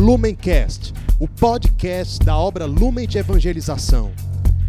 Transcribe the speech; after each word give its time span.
Lumencast, 0.00 0.94
o 1.18 1.28
podcast 1.28 2.24
da 2.24 2.34
obra 2.34 2.64
Lumen 2.64 3.06
de 3.06 3.18
Evangelização. 3.18 4.10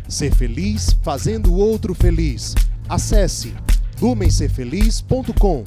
Ser 0.06 0.36
feliz 0.36 0.94
fazendo 1.02 1.54
o 1.54 1.56
outro 1.56 1.94
feliz. 1.96 2.54
Acesse 2.90 3.54
lumencerfeliz.com. 4.02 5.64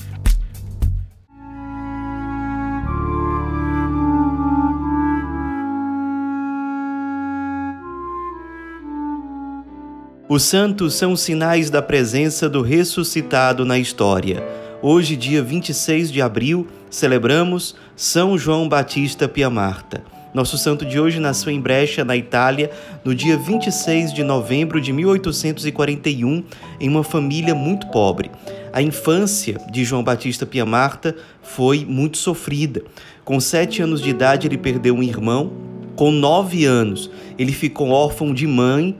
Os 10.28 10.42
santos 10.42 10.92
são 10.92 11.16
sinais 11.16 11.70
da 11.70 11.80
presença 11.80 12.50
do 12.50 12.60
ressuscitado 12.60 13.64
na 13.64 13.78
história. 13.78 14.44
Hoje, 14.82 15.16
dia 15.16 15.42
26 15.42 16.12
de 16.12 16.20
abril, 16.20 16.68
celebramos 16.94 17.74
São 17.96 18.38
João 18.38 18.68
Batista 18.68 19.26
Pia 19.26 19.50
Marta. 19.50 20.04
Nosso 20.32 20.56
santo 20.56 20.84
de 20.84 20.98
hoje 20.98 21.18
nasceu 21.18 21.52
em 21.52 21.60
Brecha, 21.60 22.04
na 22.04 22.16
Itália, 22.16 22.70
no 23.04 23.14
dia 23.14 23.36
26 23.36 24.12
de 24.12 24.22
novembro 24.22 24.80
de 24.80 24.92
1841, 24.92 26.44
em 26.80 26.88
uma 26.88 27.02
família 27.02 27.54
muito 27.54 27.88
pobre. 27.88 28.30
A 28.72 28.80
infância 28.80 29.60
de 29.70 29.84
João 29.84 30.04
Batista 30.04 30.46
Pia 30.46 30.64
Marta 30.64 31.16
foi 31.42 31.84
muito 31.84 32.16
sofrida. 32.16 32.82
Com 33.24 33.40
sete 33.40 33.82
anos 33.82 34.00
de 34.00 34.10
idade, 34.10 34.46
ele 34.46 34.58
perdeu 34.58 34.94
um 34.94 35.02
irmão. 35.02 35.52
Com 35.96 36.10
nove 36.12 36.64
anos, 36.64 37.10
ele 37.38 37.52
ficou 37.52 37.90
órfão 37.90 38.32
de 38.32 38.46
mãe 38.46 38.96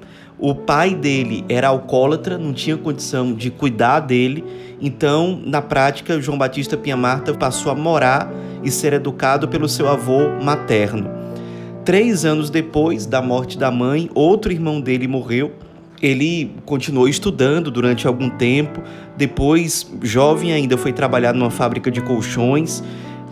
o 0.51 0.55
pai 0.55 0.95
dele 0.95 1.45
era 1.49 1.69
alcoólatra, 1.69 2.37
não 2.37 2.53
tinha 2.53 2.77
condição 2.77 3.33
de 3.33 3.51
cuidar 3.51 4.01
dele, 4.01 4.45
então, 4.81 5.41
na 5.43 5.63
prática, 5.63 6.21
João 6.21 6.37
Batista 6.37 6.77
Pinha 6.77 6.99
Marta 6.99 7.33
passou 7.33 7.73
a 7.73 7.75
morar 7.75 8.31
e 8.63 8.71
ser 8.71 8.93
educado 8.93 9.49
pelo 9.49 9.67
seu 9.67 9.89
avô 9.89 10.29
materno. 10.43 11.09
Três 11.87 12.27
anos 12.27 12.51
depois 12.51 13.07
da 13.07 13.23
morte 13.23 13.57
da 13.57 13.71
mãe, 13.71 14.11
outro 14.15 14.53
irmão 14.53 14.83
dele 14.83 15.09
morreu. 15.09 15.53
Ele 16.03 16.51
continuou 16.67 17.09
estudando 17.09 17.71
durante 17.71 18.07
algum 18.07 18.29
tempo. 18.29 18.83
Depois, 19.17 19.91
jovem 20.03 20.53
ainda, 20.53 20.77
foi 20.77 20.93
trabalhar 20.93 21.33
numa 21.33 21.51
fábrica 21.51 21.91
de 21.91 22.03
colchões. 22.03 22.83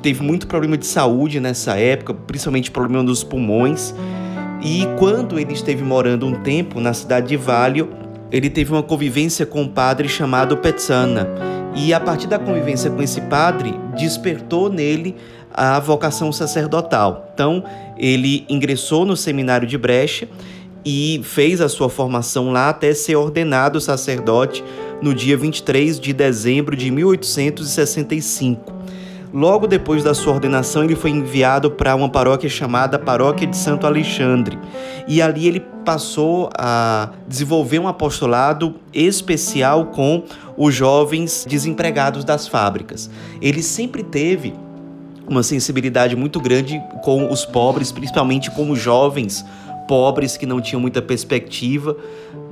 Teve 0.01 0.23
muito 0.23 0.47
problema 0.47 0.79
de 0.79 0.87
saúde 0.87 1.39
nessa 1.39 1.77
época, 1.77 2.15
principalmente 2.15 2.71
problema 2.71 3.05
dos 3.05 3.23
pulmões. 3.23 3.95
E 4.63 4.87
quando 4.97 5.41
ele 5.41 5.53
esteve 5.53 5.83
morando 5.83 6.25
um 6.25 6.41
tempo 6.41 6.81
na 6.81 6.95
cidade 6.95 7.27
de 7.29 7.37
Valio, 7.37 7.91
ele 8.31 8.49
teve 8.49 8.73
uma 8.73 8.83
convivência 8.83 9.45
com 9.45 9.63
um 9.63 9.69
padre 9.69 10.09
chamado 10.09 10.57
Petzana. 10.57 11.29
E 11.75 11.93
a 11.93 11.99
partir 11.99 12.29
da 12.29 12.39
convivência 12.39 12.89
com 12.89 13.03
esse 13.03 13.21
padre, 13.23 13.75
despertou 13.97 14.71
nele 14.71 15.17
a 15.53 15.81
vocação 15.81 16.31
sacerdotal. 16.31 17.29
Então, 17.35 17.65
ele 17.99 18.47
ingressou 18.49 19.05
no 19.05 19.17
seminário 19.17 19.67
de 19.67 19.77
Brecha 19.77 20.29
e 20.85 21.21
fez 21.25 21.61
a 21.61 21.69
sua 21.69 21.89
formação 21.89 22.53
lá 22.53 22.69
até 22.69 22.95
ser 22.95 23.17
ordenado 23.17 23.81
sacerdote 23.81 24.63
no 25.03 25.13
dia 25.13 25.37
23 25.37 25.99
de 25.99 26.13
dezembro 26.13 26.77
de 26.77 26.91
1865. 26.91 28.82
Logo 29.33 29.67
depois 29.67 30.05
da 30.05 30.13
sua 30.13 30.35
ordenação, 30.35 30.85
ele 30.85 30.95
foi 30.95 31.11
enviado 31.11 31.71
para 31.71 31.95
uma 31.97 32.09
paróquia 32.09 32.51
chamada 32.51 32.99
Paróquia 32.99 33.47
de 33.47 33.57
Santo 33.57 33.87
Alexandre. 33.87 34.59
E 35.09 35.23
ali 35.23 35.49
ele 35.49 35.61
passou 35.85 36.51
a 36.57 37.11
desenvolver 37.27 37.79
um 37.79 37.89
apostolado 37.89 38.75
especial 38.93 39.87
com 39.87 40.25
os 40.57 40.75
jovens 40.75 41.47
desempregados 41.49 42.25
das 42.25 42.47
fábricas. 42.47 43.09
Ele 43.41 43.63
sempre 43.63 44.03
teve 44.03 44.53
uma 45.27 45.43
sensibilidade 45.43 46.15
muito 46.15 46.39
grande 46.39 46.83
com 47.03 47.31
os 47.31 47.47
pobres, 47.47 47.91
principalmente 47.91 48.51
com 48.51 48.71
os 48.71 48.79
jovens 48.79 49.45
pobres 49.87 50.37
que 50.37 50.47
não 50.47 50.61
tinham 50.61 50.81
muita 50.81 51.03
perspectiva, 51.03 51.97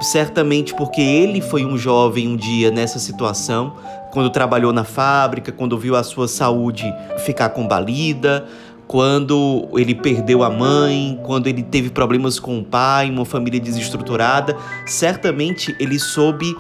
certamente 0.01 0.75
porque 0.75 1.01
ele 1.01 1.41
foi 1.41 1.65
um 1.65 1.77
jovem 1.77 2.29
um 2.29 2.37
dia 2.37 2.71
nessa 2.71 2.99
situação, 2.99 3.75
quando 4.13 4.31
trabalhou 4.31 4.73
na 4.73 4.85
fábrica, 4.85 5.53
quando 5.53 5.79
viu 5.79 5.97
a 5.97 6.03
sua 6.03 6.27
saúde 6.27 6.85
ficar 7.25 7.51
combalida, 7.51 8.47
quando 8.87 9.69
ele 9.75 9.95
perdeu 9.95 10.43
a 10.43 10.51
mãe, 10.51 11.19
quando 11.23 11.47
ele 11.47 11.63
teve 11.63 11.91
problemas 11.91 12.41
com 12.41 12.59
o 12.59 12.65
pai, 12.65 13.09
uma 13.09 13.25
família 13.25 13.61
desestruturada, 13.61 14.57
certamente 14.85 15.77
ele 15.79 15.97
soube 15.97 16.57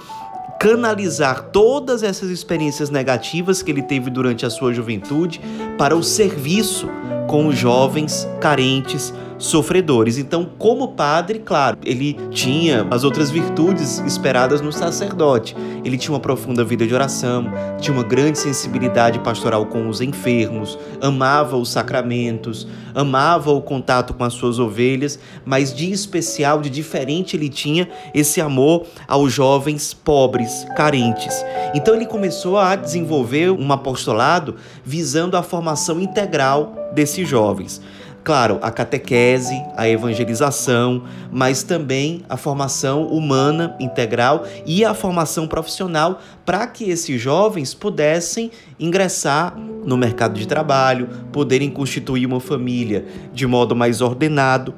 canalizar 0.61 1.45
todas 1.45 2.03
essas 2.03 2.29
experiências 2.29 2.91
negativas 2.91 3.63
que 3.63 3.71
ele 3.71 3.83
teve 3.83 4.11
durante 4.11 4.47
a 4.47 4.51
sua 4.51 4.73
juventude 4.73 5.41
para 5.79 5.97
o 5.97 6.05
serviço 6.05 6.87
com 7.27 7.47
os 7.47 7.57
jovens 7.57 8.29
carentes, 8.41 9.13
sofredores. 9.41 10.19
Então, 10.19 10.49
como 10.59 10.89
padre, 10.89 11.41
claro, 11.41 11.79
ele 11.85 12.13
tinha 12.31 12.87
as 12.91 13.03
outras 13.03 13.31
virtudes 13.31 13.99
esperadas 14.01 14.61
no 14.61 14.71
sacerdote. 14.71 15.57
Ele 15.83 15.97
tinha 15.97 16.13
uma 16.13 16.21
profunda 16.21 16.63
vida 16.63 16.87
de 16.87 16.95
oração, 16.95 17.47
tinha 17.81 17.95
uma 17.95 18.05
grande 18.05 18.39
sensibilidade 18.39 19.19
pastoral 19.21 19.65
com 19.67 19.89
os 19.89 20.03
enfermos, 20.03 20.79
amava 21.01 21.57
os 21.57 21.71
sacramentos, 21.71 22.69
amava 22.95 23.51
o 23.51 23.63
contato 23.63 24.13
com 24.13 24.23
as 24.23 24.35
suas 24.35 24.59
ovelhas, 24.59 25.19
mas 25.45 25.75
de 25.75 25.91
especial, 25.91 26.61
de 26.61 26.69
diferente, 26.69 27.35
ele 27.35 27.49
tinha 27.49 27.89
esse 28.15 28.41
amor 28.41 28.85
aos 29.09 29.33
jovens 29.33 29.95
pobres, 29.95 30.67
carentes. 30.77 31.35
Então 31.75 31.95
ele 31.95 32.07
começou 32.07 32.59
a 32.59 32.77
desenvolver 32.77 33.51
um 33.51 33.73
apostolado 33.73 34.57
visando 34.85 35.37
a 35.37 35.43
formação 35.43 35.99
integral 35.99 36.75
desses 36.93 37.27
jovens. 37.27 37.81
Claro, 38.23 38.59
a 38.61 38.71
catequese, 38.71 39.55
a 39.77 39.89
evangelização, 39.89 41.05
mas 41.33 41.63
também 41.63 42.23
a 42.29 42.37
formação 42.37 43.07
humana 43.07 43.75
integral 43.81 44.45
e 44.67 44.85
a 44.85 44.93
formação 44.93 45.49
profissional 45.49 46.21
para 46.45 46.67
que 46.67 46.91
esses 46.91 47.19
jovens 47.21 47.73
pudessem 47.73 48.51
ingressar 48.79 49.57
no 49.57 49.97
mercado 49.97 50.39
de 50.39 50.47
trabalho, 50.47 51.09
poderem 51.33 51.71
constituir 51.71 52.27
uma 52.27 52.41
família 52.41 53.07
de 53.33 53.47
modo 53.47 53.75
mais 53.75 54.03
ordenado. 54.03 54.75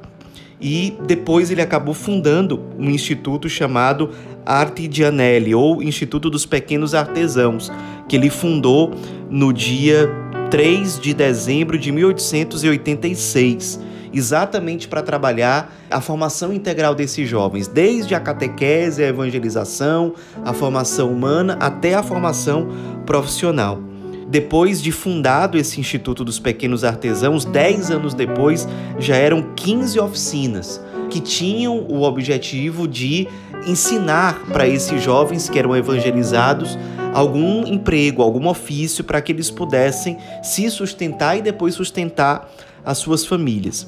E 0.61 0.95
depois 1.05 1.51
ele 1.51 1.61
acabou 1.61 1.93
fundando 1.93 2.63
um 2.79 2.89
instituto 2.89 3.49
chamado 3.49 4.11
Artigianelli, 4.45 5.53
ou 5.53 5.83
Instituto 5.83 6.29
dos 6.29 6.45
Pequenos 6.45 6.93
Artesãos, 6.93 7.69
que 8.07 8.15
ele 8.15 8.29
fundou 8.29 8.91
no 9.29 9.51
dia 9.53 10.09
3 10.51 10.99
de 10.99 11.13
dezembro 11.13 11.77
de 11.79 11.91
1886, 11.91 13.79
exatamente 14.13 14.87
para 14.87 15.01
trabalhar 15.01 15.73
a 15.89 15.99
formação 15.99 16.53
integral 16.53 16.93
desses 16.93 17.27
jovens, 17.27 17.67
desde 17.67 18.13
a 18.13 18.19
catequese, 18.19 19.03
a 19.03 19.07
evangelização, 19.07 20.13
a 20.45 20.53
formação 20.53 21.11
humana 21.11 21.57
até 21.59 21.95
a 21.95 22.03
formação 22.03 22.67
profissional. 23.05 23.81
Depois 24.27 24.81
de 24.81 24.91
fundado 24.91 25.57
esse 25.57 25.79
Instituto 25.79 26.23
dos 26.23 26.39
Pequenos 26.39 26.83
Artesãos, 26.83 27.45
10 27.45 27.91
anos 27.91 28.13
depois, 28.13 28.67
já 28.97 29.15
eram 29.15 29.53
15 29.55 29.99
oficinas 29.99 30.81
que 31.09 31.19
tinham 31.19 31.79
o 31.79 32.01
objetivo 32.01 32.87
de 32.87 33.27
ensinar 33.67 34.39
para 34.51 34.67
esses 34.67 35.01
jovens 35.01 35.49
que 35.49 35.59
eram 35.59 35.75
evangelizados 35.75 36.77
algum 37.13 37.65
emprego, 37.65 38.21
algum 38.21 38.47
ofício 38.47 39.03
para 39.03 39.21
que 39.21 39.31
eles 39.31 39.49
pudessem 39.49 40.17
se 40.41 40.69
sustentar 40.69 41.37
e 41.37 41.41
depois 41.41 41.75
sustentar 41.75 42.49
as 42.83 42.97
suas 42.97 43.25
famílias. 43.25 43.87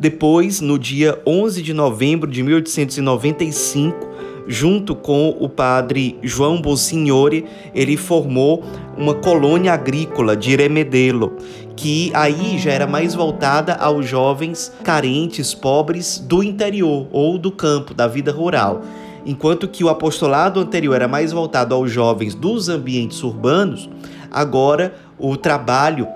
Depois, 0.00 0.60
no 0.60 0.78
dia 0.78 1.20
11 1.24 1.62
de 1.62 1.72
novembro 1.72 2.28
de 2.28 2.42
1895, 2.42 4.10
junto 4.48 4.94
com 4.96 5.36
o 5.38 5.48
padre 5.48 6.18
João 6.22 6.60
Bonsignore, 6.60 7.44
ele 7.74 7.96
formou 7.96 8.64
uma 8.96 9.14
colônia 9.14 9.72
agrícola 9.72 10.36
de 10.36 10.56
Remedelo, 10.56 11.36
que 11.76 12.10
aí 12.14 12.58
já 12.58 12.72
era 12.72 12.86
mais 12.86 13.14
voltada 13.14 13.74
aos 13.74 14.06
jovens 14.06 14.72
carentes, 14.82 15.54
pobres 15.54 16.18
do 16.18 16.42
interior 16.42 17.06
ou 17.12 17.38
do 17.38 17.52
campo, 17.52 17.94
da 17.94 18.08
vida 18.08 18.32
rural. 18.32 18.82
Enquanto 19.24 19.68
que 19.68 19.84
o 19.84 19.88
apostolado 19.88 20.60
anterior 20.60 20.94
era 20.94 21.08
mais 21.08 21.32
voltado 21.32 21.74
aos 21.74 21.90
jovens 21.90 22.34
dos 22.34 22.68
ambientes 22.68 23.22
urbanos, 23.22 23.88
agora 24.30 24.94
o 25.18 25.36
trabalho 25.36 26.08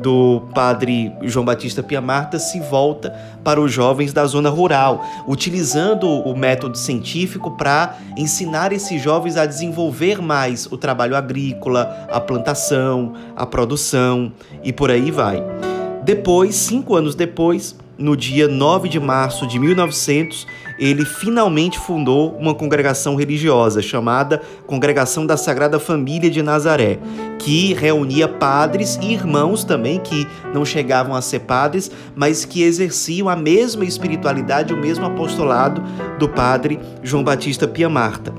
do 0.00 0.42
padre 0.54 1.12
João 1.22 1.44
Batista 1.44 1.82
Pia 1.82 2.00
Marta 2.00 2.38
se 2.38 2.60
volta 2.60 3.10
para 3.44 3.60
os 3.60 3.72
jovens 3.72 4.12
da 4.12 4.26
zona 4.26 4.50
rural, 4.50 5.04
utilizando 5.26 6.08
o 6.08 6.36
método 6.36 6.76
científico 6.76 7.52
para 7.52 7.96
ensinar 8.16 8.72
esses 8.72 9.00
jovens 9.00 9.36
a 9.36 9.46
desenvolver 9.46 10.20
mais 10.20 10.66
o 10.66 10.76
trabalho 10.76 11.16
agrícola, 11.16 12.06
a 12.10 12.20
plantação, 12.20 13.14
a 13.36 13.46
produção 13.46 14.32
e 14.62 14.72
por 14.72 14.90
aí 14.90 15.10
vai. 15.10 15.71
Depois, 16.04 16.56
cinco 16.56 16.96
anos 16.96 17.14
depois, 17.14 17.76
no 17.96 18.16
dia 18.16 18.48
9 18.48 18.88
de 18.88 18.98
março 18.98 19.46
de 19.46 19.56
1900, 19.56 20.48
ele 20.76 21.04
finalmente 21.04 21.78
fundou 21.78 22.36
uma 22.36 22.54
congregação 22.54 23.14
religiosa 23.14 23.80
chamada 23.80 24.42
Congregação 24.66 25.24
da 25.24 25.36
Sagrada 25.36 25.78
Família 25.78 26.28
de 26.28 26.42
Nazaré, 26.42 26.98
que 27.38 27.72
reunia 27.74 28.26
padres 28.26 28.98
e 29.00 29.12
irmãos 29.12 29.62
também 29.62 30.00
que 30.00 30.26
não 30.52 30.64
chegavam 30.64 31.14
a 31.14 31.22
ser 31.22 31.40
padres, 31.40 31.88
mas 32.16 32.44
que 32.44 32.64
exerciam 32.64 33.28
a 33.28 33.36
mesma 33.36 33.84
espiritualidade, 33.84 34.74
o 34.74 34.76
mesmo 34.76 35.06
apostolado 35.06 35.80
do 36.18 36.28
padre 36.28 36.80
João 37.00 37.22
Batista 37.22 37.68
Pia 37.68 37.88
Marta. 37.88 38.34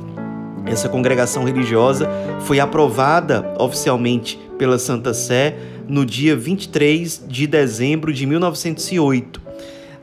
Essa 0.66 0.90
congregação 0.90 1.46
religiosa 1.46 2.10
foi 2.42 2.60
aprovada 2.60 3.54
oficialmente 3.58 4.40
pela 4.58 4.78
Santa 4.80 5.14
Sé 5.14 5.58
no 5.88 6.06
dia 6.06 6.36
23 6.36 7.24
de 7.28 7.48
dezembro 7.48 8.14
de 8.14 8.26
1908. 8.26 9.42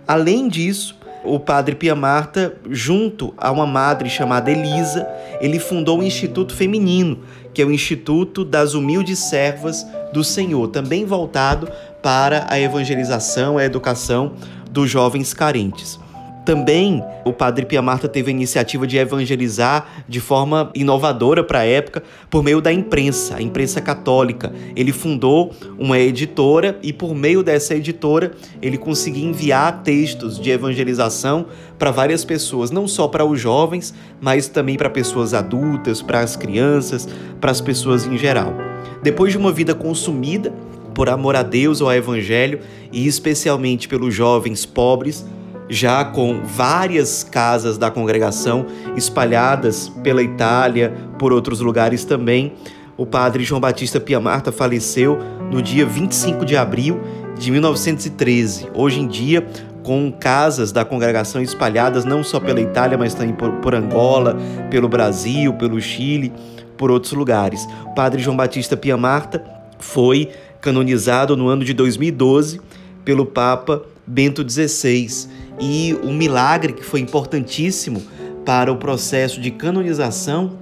Além 0.07 0.49
disso, 0.49 0.99
o 1.25 1.39
padre 1.39 1.75
Pia 1.75 1.95
Marta, 1.95 2.55
junto 2.69 3.35
a 3.37 3.51
uma 3.51 3.67
madre 3.67 4.09
chamada 4.09 4.51
Elisa, 4.51 5.07
ele 5.41 5.59
fundou 5.59 6.01
o 6.01 6.03
Instituto 6.03 6.55
Feminino, 6.55 7.21
que 7.53 7.61
é 7.61 7.65
o 7.65 7.71
Instituto 7.71 8.45
das 8.45 8.75
Humildes 8.75 9.19
Servas 9.19 9.87
do 10.13 10.25
Senhor, 10.25 10.69
também 10.69 11.05
voltado 11.05 11.71
para 12.03 12.47
a 12.49 12.59
evangelização 12.59 13.59
e 13.59 13.63
a 13.63 13.67
educação 13.67 14.33
dos 14.71 14.91
jovens 14.91 15.35
carentes. 15.35 15.99
Também 16.45 17.05
o 17.25 17.33
padre 17.33 17.67
Pia 17.67 17.83
Marta 17.83 18.09
teve 18.09 18.31
a 18.31 18.35
iniciativa 18.35 18.87
de 18.87 18.97
evangelizar 18.97 20.05
de 20.09 20.21
forma 20.21 20.71
inovadora 20.75 21.45
para 21.45 21.61
a 21.61 21.65
época 21.65 22.03
por 22.31 22.43
meio 22.43 22.61
da 22.61 22.73
imprensa, 22.73 23.37
a 23.37 23.43
imprensa 23.43 23.81
católica. 23.81 24.53
Ele 24.75 24.91
fundou 24.91 25.53
uma 25.79 25.99
editora 25.99 26.79
e 26.83 26.93
por 26.93 27.15
meio 27.15 27.43
dessa 27.43 27.75
editora 27.75 28.33
ele 28.63 28.79
conseguia 28.79 29.25
enviar 29.25 29.83
textos 29.83 30.41
de 30.41 30.51
evangelização 30.51 31.47
para 31.79 31.91
várias 31.91 32.25
pessoas, 32.25 32.71
não 32.71 32.89
só 32.89 33.07
para 33.07 33.25
os 33.25 33.39
jovens, 33.39 33.95
mas 34.21 34.49
também 34.49 34.77
para 34.77 34.89
pessoas 34.89 35.35
adultas, 35.35 36.01
para 36.01 36.21
as 36.21 36.37
crianças, 36.37 37.07
para 37.41 37.51
as 37.51 37.61
pessoas 37.61 38.07
em 38.07 38.17
geral. 38.17 38.55
Depois 39.03 39.33
de 39.33 39.39
uma 39.39 39.53
vida 39.53 39.75
consumida 39.75 40.53
por 40.95 41.09
amor 41.09 41.37
a 41.37 41.43
Deus 41.43 41.81
ou 41.81 41.89
ao 41.89 41.95
evangelho 41.95 42.61
e 42.93 43.07
especialmente 43.07 43.89
pelos 43.89 44.15
jovens 44.15 44.67
pobres, 44.67 45.25
já 45.71 46.05
com 46.05 46.43
várias 46.43 47.23
casas 47.23 47.79
da 47.79 47.91
congregação 47.93 48.67
espalhadas 48.97 49.89
pela 50.03 50.21
Itália, 50.21 50.93
por 51.17 51.33
outros 51.33 51.61
lugares 51.61 52.05
também. 52.05 52.55
O 52.97 53.07
padre 53.07 53.45
João 53.45 53.61
Batista 53.61 54.01
Piamarta 54.01 54.51
faleceu 54.51 55.19
no 55.51 55.63
dia 55.63 55.87
25 55.87 56.45
de 56.45 56.57
abril 56.57 57.01
de 57.39 57.53
1913. 57.53 58.69
Hoje 58.75 59.01
em 59.01 59.07
dia, 59.07 59.47
com 59.85 60.13
casas 60.13 60.73
da 60.73 60.85
congregação 60.85 61.41
espalhadas 61.41 62.05
não 62.05 62.23
só 62.25 62.41
pela 62.41 62.61
Itália, 62.61 62.99
mas 62.99 63.15
também 63.15 63.33
por, 63.33 63.53
por 63.53 63.75
Angola, 63.75 64.37
pelo 64.71 64.89
Brasil, 64.89 65.55
pelo 65.55 65.81
Chile, 65.81 66.33
por 66.77 66.91
outros 66.91 67.13
lugares. 67.13 67.67
O 67.87 67.95
padre 67.95 68.21
João 68.21 68.37
Batista 68.37 68.77
Piamarta 68.77 69.43
foi 69.79 70.31
canonizado 70.61 71.37
no 71.37 71.49
ano 71.49 71.65
de 71.65 71.73
2012 71.73 72.61
pelo 73.05 73.25
Papa 73.25 73.83
Bento 74.07 74.47
XVI 74.47 75.40
e 75.61 75.95
o 76.03 76.11
milagre 76.13 76.73
que 76.73 76.83
foi 76.83 77.01
importantíssimo 77.01 78.03
para 78.45 78.73
o 78.73 78.77
processo 78.77 79.41
de 79.41 79.51
canonização 79.51 80.59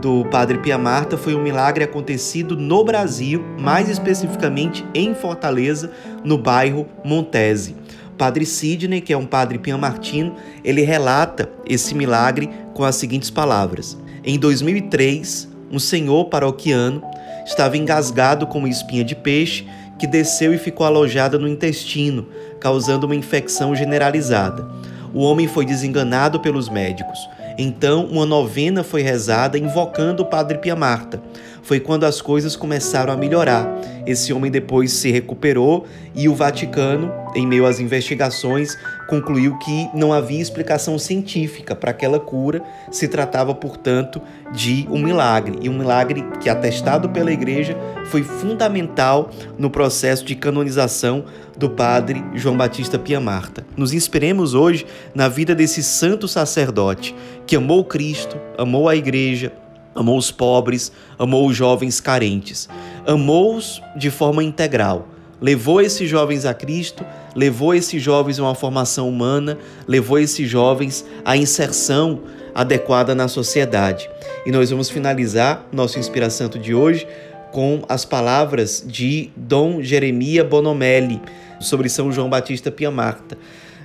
do 0.00 0.24
Padre 0.26 0.58
Pia 0.58 0.76
Marta 0.76 1.16
foi 1.16 1.34
um 1.34 1.42
milagre 1.42 1.84
acontecido 1.84 2.56
no 2.56 2.84
Brasil, 2.84 3.44
mais 3.58 3.88
especificamente 3.88 4.84
em 4.94 5.14
Fortaleza, 5.14 5.92
no 6.24 6.36
bairro 6.36 6.86
Montese. 7.04 7.76
Padre 8.16 8.44
Sidney, 8.44 9.00
que 9.00 9.12
é 9.12 9.16
um 9.16 9.24
padre 9.24 9.58
piamartino, 9.58 10.34
ele 10.62 10.82
relata 10.82 11.50
esse 11.66 11.94
milagre 11.94 12.50
com 12.74 12.84
as 12.84 12.96
seguintes 12.96 13.30
palavras: 13.30 13.96
Em 14.22 14.38
2003, 14.38 15.48
um 15.70 15.78
senhor 15.78 16.26
paroquiano 16.26 17.02
estava 17.46 17.76
engasgado 17.76 18.46
com 18.46 18.58
uma 18.58 18.68
espinha 18.68 19.04
de 19.04 19.14
peixe 19.14 19.66
que 20.00 20.06
desceu 20.06 20.54
e 20.54 20.58
ficou 20.58 20.86
alojada 20.86 21.38
no 21.38 21.46
intestino, 21.46 22.26
causando 22.58 23.04
uma 23.04 23.14
infecção 23.14 23.76
generalizada. 23.76 24.66
O 25.12 25.20
homem 25.20 25.46
foi 25.46 25.66
desenganado 25.66 26.40
pelos 26.40 26.70
médicos. 26.70 27.18
Então, 27.58 28.06
uma 28.06 28.24
novena 28.24 28.82
foi 28.82 29.02
rezada 29.02 29.58
invocando 29.58 30.22
o 30.22 30.26
Padre 30.26 30.56
Pia 30.56 30.74
Marta. 30.74 31.22
Foi 31.62 31.78
quando 31.78 32.04
as 32.04 32.22
coisas 32.22 32.56
começaram 32.56 33.12
a 33.12 33.16
melhorar. 33.16 33.68
Esse 34.06 34.32
homem 34.32 34.50
depois 34.50 34.90
se 34.92 35.10
recuperou 35.10 35.86
e 36.14 36.30
o 36.30 36.34
Vaticano, 36.34 37.12
em 37.36 37.46
meio 37.46 37.66
às 37.66 37.78
investigações, 37.78 38.78
concluiu 39.10 39.58
que 39.58 39.90
não 39.92 40.12
havia 40.12 40.40
explicação 40.40 40.96
científica 40.96 41.74
para 41.74 41.90
aquela 41.90 42.20
cura, 42.20 42.62
se 42.92 43.08
tratava, 43.08 43.52
portanto, 43.52 44.22
de 44.52 44.86
um 44.88 45.02
milagre. 45.02 45.58
E 45.60 45.68
um 45.68 45.76
milagre 45.76 46.24
que, 46.40 46.48
atestado 46.48 47.08
pela 47.08 47.32
Igreja, 47.32 47.76
foi 48.06 48.22
fundamental 48.22 49.28
no 49.58 49.68
processo 49.68 50.24
de 50.24 50.36
canonização 50.36 51.24
do 51.58 51.68
padre 51.68 52.24
João 52.34 52.56
Batista 52.56 53.00
Pia 53.00 53.20
Marta. 53.20 53.66
Nos 53.76 53.92
inspiremos 53.92 54.54
hoje 54.54 54.86
na 55.12 55.28
vida 55.28 55.54
desse 55.56 55.82
santo 55.82 56.28
sacerdote 56.28 57.14
que 57.46 57.56
amou 57.56 57.84
Cristo, 57.84 58.36
amou 58.56 58.88
a 58.88 58.94
Igreja, 58.94 59.52
amou 59.92 60.16
os 60.16 60.30
pobres, 60.30 60.92
amou 61.18 61.48
os 61.48 61.56
jovens 61.56 62.00
carentes, 62.00 62.68
amou-os 63.04 63.82
de 63.96 64.08
forma 64.08 64.44
integral. 64.44 65.08
Levou 65.40 65.80
esses 65.80 66.08
jovens 66.08 66.44
a 66.44 66.52
Cristo, 66.52 67.04
levou 67.34 67.74
esses 67.74 68.02
jovens 68.02 68.38
a 68.38 68.42
uma 68.42 68.54
formação 68.54 69.08
humana, 69.08 69.56
levou 69.88 70.18
esses 70.18 70.48
jovens 70.48 71.04
à 71.24 71.36
inserção 71.36 72.20
adequada 72.54 73.14
na 73.14 73.26
sociedade. 73.26 74.10
E 74.44 74.52
nós 74.52 74.70
vamos 74.70 74.90
finalizar 74.90 75.66
nosso 75.72 75.98
Inspira 75.98 76.28
Santo 76.28 76.58
de 76.58 76.74
hoje 76.74 77.06
com 77.52 77.82
as 77.88 78.04
palavras 78.04 78.84
de 78.86 79.30
Dom 79.36 79.82
Jeremia 79.82 80.44
Bonomelli 80.44 81.20
sobre 81.58 81.88
São 81.88 82.12
João 82.12 82.28
Batista 82.28 82.70
Piamarta. 82.70 83.36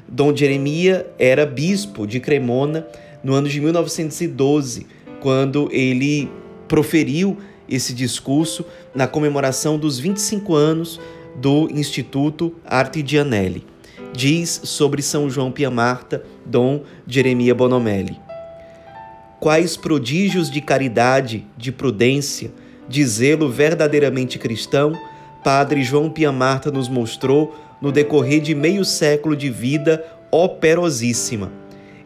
Dom 0.07 0.35
Jeremia 0.35 1.07
era 1.17 1.45
bispo 1.45 2.05
de 2.05 2.19
Cremona 2.19 2.85
no 3.23 3.33
ano 3.33 3.47
de 3.49 3.59
1912 3.59 4.85
quando 5.19 5.69
ele 5.71 6.29
proferiu 6.67 7.37
esse 7.67 7.93
discurso 7.93 8.63
na 8.93 9.07
comemoração 9.07 9.77
dos 9.77 9.97
25 9.97 10.53
anos 10.53 10.99
do 11.35 11.69
Instituto 11.71 12.55
Arte 12.65 13.03
Gianelli. 13.05 13.65
Diz 14.13 14.61
sobre 14.63 15.01
São 15.01 15.29
João 15.29 15.51
Pia 15.51 15.69
Marta, 15.69 16.23
Dom 16.45 16.81
Jeremia 17.05 17.53
Bonomelli. 17.53 18.19
Quais 19.39 19.75
prodígios 19.75 20.49
de 20.49 20.61
caridade, 20.61 21.45
de 21.57 21.71
prudência, 21.71 22.51
de 22.87 23.05
zelo 23.05 23.49
verdadeiramente 23.49 24.39
cristão, 24.39 24.93
Padre 25.43 25.83
João 25.83 26.09
Pia 26.09 26.31
Marta 26.31 26.71
nos 26.71 26.87
mostrou 26.87 27.55
no 27.81 27.91
decorrer 27.91 28.41
de 28.41 28.55
meio 28.55 28.85
século 28.85 29.35
de 29.35 29.49
vida 29.49 30.03
operosíssima 30.31 31.51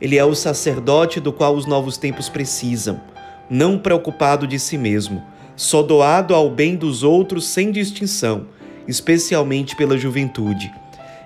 ele 0.01 0.17
é 0.17 0.23
o 0.23 0.33
sacerdote 0.33 1.19
do 1.19 1.33
qual 1.33 1.55
os 1.55 1.65
novos 1.65 1.97
tempos 1.97 2.29
precisam, 2.29 3.01
não 3.49 3.77
preocupado 3.77 4.47
de 4.47 4.57
si 4.57 4.77
mesmo, 4.77 5.21
só 5.55 5.83
doado 5.83 6.33
ao 6.33 6.49
bem 6.49 6.75
dos 6.75 7.03
outros 7.03 7.47
sem 7.47 7.71
distinção, 7.71 8.47
especialmente 8.89 9.75
pela 9.75 9.97
juventude. 9.97 10.73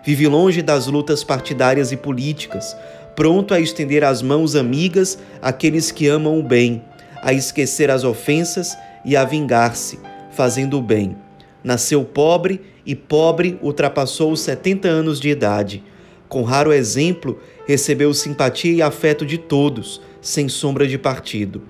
Vive 0.03 0.27
longe 0.27 0.61
das 0.61 0.87
lutas 0.87 1.23
partidárias 1.23 1.93
e 1.93 1.97
políticas, 1.97 2.75
pronto 3.15 3.53
a 3.53 3.59
estender 3.59 4.03
as 4.03 4.21
mãos 4.21 4.53
amigas 4.53 5.17
àqueles 5.41 5.89
que 5.89 6.07
amam 6.07 6.37
o 6.37 6.43
bem, 6.43 6.83
a 7.21 7.31
esquecer 7.31 7.89
as 7.89 8.03
ofensas 8.03 8.77
e 9.05 9.15
a 9.15 9.23
vingar-se, 9.23 9.97
fazendo 10.31 10.77
o 10.77 10.81
bem. 10.81 11.15
Nasceu 11.63 12.03
pobre 12.03 12.59
e 12.85 12.93
pobre 12.93 13.57
ultrapassou 13.61 14.33
os 14.33 14.41
70 14.41 14.89
anos 14.89 15.17
de 15.17 15.29
idade. 15.29 15.81
Com 16.27 16.41
raro 16.41 16.73
exemplo, 16.73 17.39
recebeu 17.65 18.13
simpatia 18.13 18.73
e 18.73 18.81
afeto 18.81 19.25
de 19.25 19.37
todos, 19.37 20.01
sem 20.21 20.49
sombra 20.49 20.85
de 20.85 20.97
partido. 20.97 21.61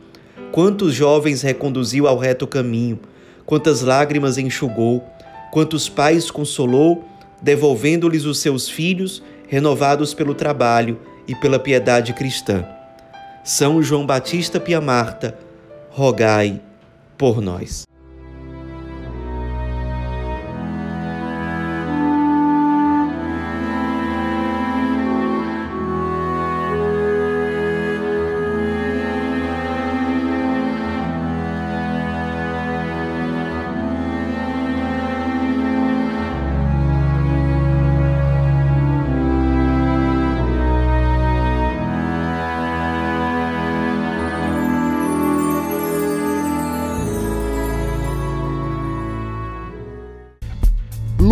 Quantos 0.52 0.96
jovens 0.96 1.44
reconduziu 1.44 2.08
ao 2.08 2.18
reto 2.18 2.48
caminho, 2.48 3.00
quantas 3.46 3.82
lágrimas 3.82 4.40
enxugou, 4.40 5.04
quantos 5.54 5.88
pais 5.88 6.32
consolou, 6.32 7.08
devolvendo-lhes 7.40 8.26
os 8.26 8.40
seus 8.40 8.68
filhos, 8.68 9.22
renovados 9.48 10.12
pelo 10.12 10.34
trabalho 10.34 11.00
e 11.28 11.36
pela 11.36 11.60
piedade 11.60 12.12
cristã. 12.12 12.66
São 13.44 13.84
João 13.84 14.04
Batista 14.04 14.60
Pia 14.60 14.82
Marta, 14.82 15.38
rogai 15.92 16.60
por 17.20 17.40
nós. 17.40 17.86